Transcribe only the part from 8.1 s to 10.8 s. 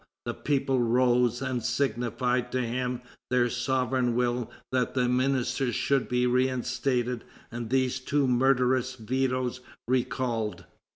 murderous vetoes recalled....